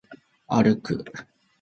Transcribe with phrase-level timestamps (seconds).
[0.47, 1.05] 歩く